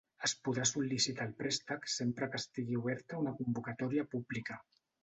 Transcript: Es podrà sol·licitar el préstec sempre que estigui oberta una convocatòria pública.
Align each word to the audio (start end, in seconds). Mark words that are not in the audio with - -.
Es 0.27 0.31
podrà 0.47 0.63
sol·licitar 0.69 1.27
el 1.31 1.35
préstec 1.43 1.85
sempre 1.99 2.31
que 2.33 2.43
estigui 2.45 2.81
oberta 2.83 3.25
una 3.25 3.39
convocatòria 3.43 4.09
pública. 4.17 4.63